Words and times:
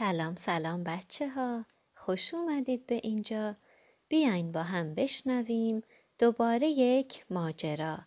سلام 0.00 0.36
سلام 0.36 0.84
بچه 0.84 1.28
ها 1.28 1.64
خوش 1.94 2.34
اومدید 2.34 2.86
به 2.86 3.00
اینجا. 3.02 3.56
بیاین 4.08 4.52
با 4.52 4.62
هم 4.62 4.94
بشنویم 4.94 5.82
دوباره 6.18 6.68
یک 6.68 7.24
ماجرا. 7.30 7.98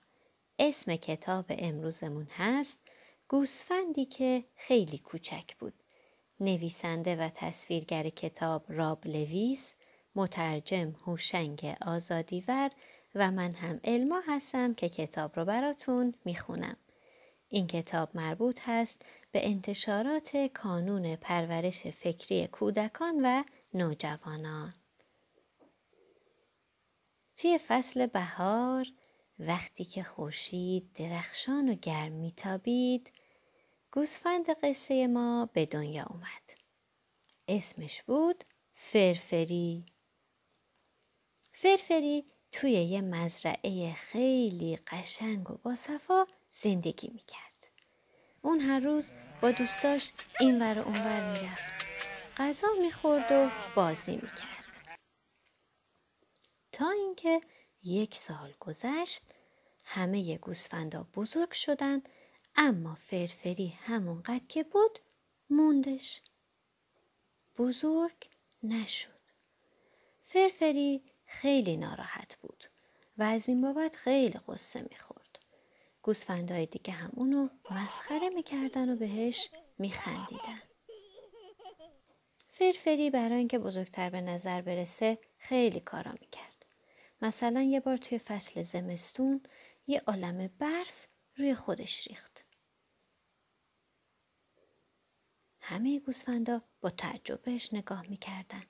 اسم 0.59 0.95
کتاب 0.95 1.45
امروزمون 1.49 2.27
هست 2.37 2.79
گوسفندی 3.27 4.05
که 4.05 4.43
خیلی 4.55 4.97
کوچک 4.97 5.55
بود. 5.59 5.73
نویسنده 6.39 7.15
و 7.15 7.29
تصویرگر 7.35 8.09
کتاب 8.09 8.65
راب 8.69 9.07
لویس 9.07 9.75
مترجم 10.15 10.95
هوشنگ 11.05 11.75
آزادیور 11.81 12.69
و 13.15 13.31
من 13.31 13.51
هم 13.51 13.79
علما 13.83 14.21
هستم 14.27 14.73
که 14.73 14.89
کتاب 14.89 15.39
رو 15.39 15.45
براتون 15.45 16.13
می‌خونم. 16.25 16.77
این 17.53 17.67
کتاب 17.67 18.09
مربوط 18.13 18.59
هست 18.63 19.05
به 19.31 19.47
انتشارات 19.47 20.37
کانون 20.53 21.15
پرورش 21.15 21.87
فکری 21.87 22.47
کودکان 22.47 23.25
و 23.25 23.43
نوجوانان. 23.73 24.73
تی 27.35 27.57
فصل 27.57 28.05
بهار 28.05 28.85
وقتی 29.39 29.85
که 29.85 30.03
خورشید 30.03 30.93
درخشان 30.93 31.69
و 31.69 31.73
گرم 31.73 32.11
میتابید 32.11 33.11
گوسفند 33.91 34.49
قصه 34.49 35.07
ما 35.07 35.49
به 35.53 35.65
دنیا 35.65 36.05
اومد. 36.09 36.59
اسمش 37.47 38.01
بود 38.03 38.43
فرفری. 38.71 39.85
فرفری 41.51 42.25
توی 42.51 42.71
یه 42.71 43.01
مزرعه 43.01 43.93
خیلی 43.93 44.79
قشنگ 44.87 45.51
و 45.51 45.57
باصفا 45.57 46.25
زندگی 46.51 47.09
می‌کرد. 47.09 47.52
اون 48.45 48.59
هر 48.59 48.79
روز 48.79 49.11
با 49.41 49.51
دوستاش 49.51 50.13
این 50.39 50.61
ور 50.61 50.79
اون 50.79 50.97
ور 50.97 51.31
می‌رفت. 51.31 51.73
غذا 52.37 52.67
می‌خورد 52.81 53.31
و 53.31 53.49
بازی 53.75 54.15
می‌کرد. 54.15 54.97
تا 56.71 56.89
اینکه 56.89 57.41
یک 57.83 58.15
سال 58.15 58.53
گذشت 58.59 59.23
همه 59.85 60.37
گوسفندا 60.37 61.07
بزرگ 61.15 61.51
شدن 61.51 62.01
اما 62.55 62.95
فرفری 62.95 63.67
همونقدر 63.67 64.45
که 64.49 64.63
بود 64.63 64.99
موندش. 65.49 66.21
بزرگ 67.57 68.29
نشد. 68.63 69.19
فرفری 70.23 71.03
خیلی 71.25 71.77
ناراحت 71.77 72.35
بود 72.35 72.63
و 73.17 73.23
از 73.23 73.49
این 73.49 73.61
بابت 73.61 73.95
خیلی 73.95 74.39
قصه 74.47 74.81
می‌خورد. 74.81 75.32
گوسفندهای 76.03 76.65
دیگه 76.65 76.93
هم 76.93 77.11
اونو 77.13 77.49
مسخره 77.71 78.29
می‌کردن 78.29 78.89
و 78.89 78.95
بهش 78.95 79.49
میخندیدن. 79.77 80.61
فرفری 82.47 83.09
برای 83.09 83.37
اینکه 83.37 83.59
بزرگتر 83.59 84.09
به 84.09 84.21
نظر 84.21 84.61
برسه 84.61 85.17
خیلی 85.37 85.79
کارا 85.79 86.11
می‌کرد. 86.11 86.65
مثلا 87.21 87.61
یه 87.61 87.79
بار 87.79 87.97
توی 87.97 88.19
فصل 88.19 88.63
زمستون 88.63 89.43
یه 89.87 90.01
عالم 90.07 90.47
برف 90.59 91.07
روی 91.35 91.55
خودش 91.55 92.07
ریخت. 92.07 92.45
همه 95.61 95.99
گوسفندا 95.99 96.61
با 96.81 96.89
تعجب 96.89 97.41
بهش 97.41 97.73
نگاه 97.73 98.09
می‌کردن. 98.09 98.63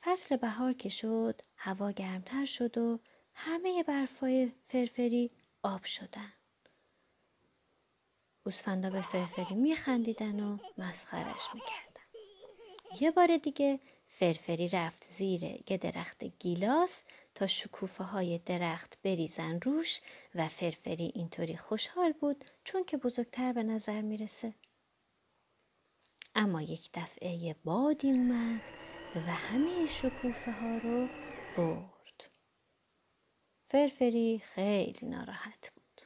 فصل 0.00 0.36
بهار 0.36 0.72
که 0.72 0.88
شد 0.88 1.40
هوا 1.56 1.90
گرمتر 1.90 2.44
شد 2.44 2.78
و 2.78 3.00
همه 3.34 3.82
برفای 3.82 4.52
فرفری 4.68 5.30
آب 5.62 5.84
شدن. 5.84 6.32
گوسفندا 8.44 8.90
به 8.90 9.02
فرفری 9.02 9.54
میخندیدن 9.54 10.40
و 10.40 10.58
مسخرش 10.78 11.54
می‌کردن. 11.54 12.02
یه 13.00 13.10
بار 13.10 13.36
دیگه 13.36 13.80
فرفری 14.06 14.68
رفت 14.68 15.04
زیر 15.08 15.42
یه 15.42 15.76
درخت 15.76 16.24
گیلاس 16.24 17.02
تا 17.34 17.46
شکوفه 17.46 18.04
های 18.04 18.38
درخت 18.38 18.98
بریزن 19.02 19.60
روش 19.60 20.00
و 20.34 20.48
فرفری 20.48 21.12
اینطوری 21.14 21.56
خوشحال 21.56 22.12
بود 22.12 22.44
چون 22.64 22.84
که 22.84 22.96
بزرگتر 22.96 23.52
به 23.52 23.62
نظر 23.62 24.00
می‌رسه. 24.00 24.54
اما 26.34 26.62
یک 26.62 26.90
دفعه 26.94 27.56
بادی 27.64 28.10
اومد 28.10 28.60
و 29.14 29.20
همه 29.20 29.86
شکوفه 29.86 30.52
ها 30.52 30.76
رو 30.76 31.08
برد. 31.56 31.91
فرفری 33.72 34.38
خیلی 34.44 35.06
ناراحت 35.06 35.70
بود. 35.74 36.02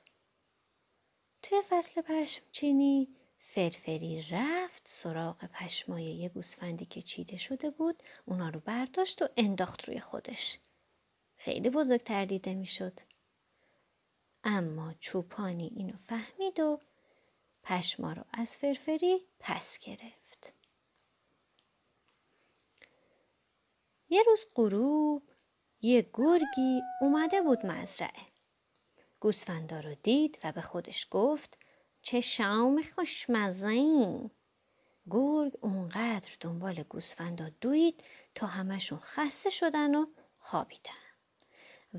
توی 1.43 1.63
فصل 1.69 2.03
پشمچینی 2.03 3.09
فرفری 3.39 4.23
رفت 4.31 4.83
سراغ 4.89 5.45
پشمای 5.45 6.05
یه 6.05 6.29
گوسفندی 6.29 6.87
که 6.87 7.03
چیده 7.03 7.37
شده 7.37 7.71
بود 7.71 8.03
اونا 8.25 8.49
رو 8.49 8.61
برداشت 8.61 9.23
و 9.23 9.29
انداخت 9.37 9.85
روی 9.85 10.01
خودش. 10.01 10.59
خیلی 11.37 11.71
بزرگتر 11.71 12.25
دیده 12.25 12.55
می‌شد. 12.55 13.01
اما 14.45 14.95
چوپانی 15.01 15.73
اینو 15.77 15.97
فهمید 15.97 16.61
و 16.61 16.81
پشما 17.63 18.13
رو 18.13 18.25
از 18.33 18.57
فرفری 18.57 19.27
پس 19.39 19.79
گرفت. 19.79 20.53
یه 24.09 24.23
روز 24.23 24.47
غروب 24.55 25.23
یه 25.81 26.11
گرگی 26.15 26.83
اومده 27.01 27.43
بود 27.43 27.67
مزرعه. 27.67 28.27
گوسفندا 29.21 29.81
رو 29.81 29.95
دید 29.95 30.39
و 30.45 30.53
به 30.53 30.61
خودش 30.61 31.07
گفت 31.11 31.59
چه 32.03 32.21
شام 32.21 32.83
خوشمزه 32.95 33.69
این. 33.69 34.31
گرگ 35.11 35.53
اونقدر 35.61 36.31
دنبال 36.41 36.83
گوسفندا 36.83 37.51
دوید 37.61 38.05
تا 38.35 38.47
همشون 38.47 38.99
خسته 38.99 39.51
شدن 39.51 39.95
و 39.95 40.07
خوابیدن. 40.39 40.93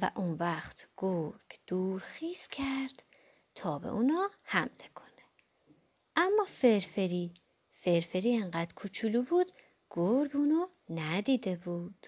و 0.01 0.11
اون 0.15 0.33
وقت 0.33 0.89
گرگ 0.97 1.59
دور 1.67 1.99
خیز 1.99 2.47
کرد 2.47 3.03
تا 3.55 3.79
به 3.79 3.89
اونا 3.89 4.29
حمله 4.43 4.87
کنه. 4.95 5.07
اما 6.15 6.43
فرفری 6.43 7.33
فرفری 7.71 8.37
انقدر 8.37 8.73
کوچولو 8.73 9.21
بود 9.21 9.51
گرگ 9.89 10.35
اونو 10.35 10.67
ندیده 10.89 11.55
بود. 11.55 12.07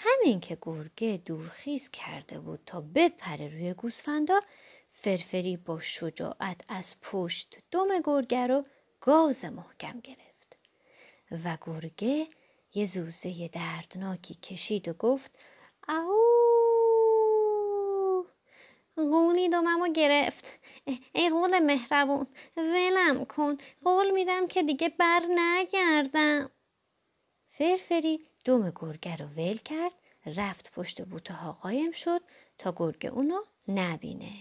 همین 0.00 0.40
که 0.40 0.58
گرگه 0.62 1.22
دورخیز 1.26 1.90
کرده 1.90 2.40
بود 2.40 2.60
تا 2.66 2.80
بپره 2.94 3.48
روی 3.48 3.74
گوسفندا 3.74 4.40
فرفری 4.90 5.56
با 5.56 5.80
شجاعت 5.80 6.64
از 6.68 7.00
پشت 7.02 7.58
دم 7.70 7.88
گرگه 8.04 8.46
رو 8.46 8.64
گاز 9.00 9.44
محکم 9.44 10.00
گرفت. 10.00 10.56
و 11.44 11.58
گرگه 11.66 12.26
یه 12.74 12.86
زوزه 12.86 13.48
دردناکی 13.48 14.34
کشید 14.34 14.88
و 14.88 14.92
گفت 14.92 15.44
او 15.88 16.28
قولی 18.96 19.48
دوممو 19.48 19.92
گرفت. 19.92 20.52
ای 21.12 21.30
قول 21.30 21.58
مهربون 21.58 22.26
ولم 22.56 23.24
کن. 23.24 23.58
قول 23.84 24.10
میدم 24.10 24.46
که 24.46 24.62
دیگه 24.62 24.88
بر 24.88 25.22
نگردم. 25.28 26.50
فرفری 27.48 28.27
دوم 28.48 28.72
گرگه 28.76 29.16
رو 29.16 29.26
ول 29.26 29.56
کرد 29.56 29.92
رفت 30.26 30.72
پشت 30.72 31.02
بوته 31.02 31.34
ها 31.34 31.52
قایم 31.52 31.92
شد 31.92 32.20
تا 32.58 32.74
گرگه 32.76 33.10
اونو 33.10 33.42
نبینه. 33.68 34.32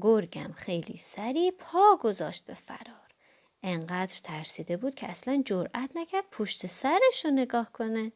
گرگم 0.00 0.52
خیلی 0.52 0.96
سریع 0.96 1.50
پا 1.50 1.96
گذاشت 2.00 2.44
به 2.44 2.54
فرار. 2.54 3.14
انقدر 3.62 4.20
ترسیده 4.22 4.76
بود 4.76 4.94
که 4.94 5.10
اصلا 5.10 5.42
جرأت 5.46 5.90
نکرد 5.96 6.24
پشت 6.30 6.66
سرش 6.66 7.24
رو 7.24 7.30
نگاه 7.30 7.72
کنه. 7.72 8.12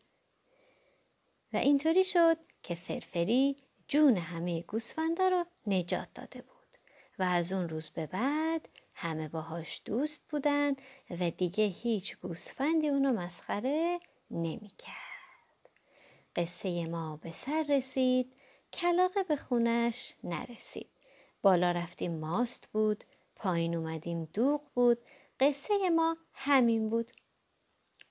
و 1.52 1.56
اینطوری 1.56 2.04
شد 2.04 2.36
که 2.62 2.74
فرفری 2.74 3.56
جون 3.88 4.16
همه 4.16 4.62
گوسفندا 4.62 5.28
رو 5.28 5.44
نجات 5.66 6.08
داده 6.14 6.42
بود 6.42 6.78
و 7.18 7.22
از 7.22 7.52
اون 7.52 7.68
روز 7.68 7.90
به 7.90 8.06
بعد 8.06 8.68
همه 8.94 9.28
باهاش 9.28 9.82
دوست 9.84 10.28
بودن 10.30 10.72
و 11.20 11.30
دیگه 11.30 11.64
هیچ 11.64 12.16
گوسفندی 12.16 12.88
اونو 12.88 13.12
مسخره 13.12 14.00
نمی‌کرد. 14.30 14.94
قصه 16.36 16.86
ما 16.86 17.16
به 17.16 17.30
سر 17.30 17.66
رسید 17.68 18.32
کلاقه 18.72 19.22
به 19.22 19.36
خونش 19.36 20.14
نرسید. 20.24 20.90
بالا 21.42 21.70
رفتیم 21.70 22.18
ماست 22.18 22.68
بود، 22.72 23.04
پایین 23.36 23.74
اومدیم 23.74 24.24
دوغ 24.24 24.60
بود، 24.74 24.98
قصه 25.40 25.90
ما 25.90 26.16
همین 26.32 26.90
بود. 26.90 27.10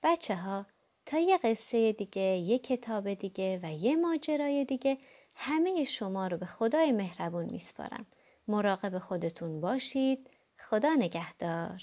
بچه 0.02 0.36
ها 0.36 0.66
تا 1.06 1.18
یه 1.18 1.38
قصه 1.38 1.92
دیگه، 1.92 2.22
یه 2.22 2.58
کتاب 2.58 3.14
دیگه 3.14 3.60
و 3.62 3.72
یه 3.72 3.96
ماجرای 3.96 4.64
دیگه 4.64 4.98
همه 5.36 5.84
شما 5.84 6.26
رو 6.26 6.36
به 6.36 6.46
خدای 6.46 6.92
مهربون 6.92 7.44
میسپارم. 7.44 8.06
مراقب 8.48 8.98
خودتون 8.98 9.60
باشید. 9.60 10.30
خدا 10.58 10.94
نگهدار. 10.94 11.82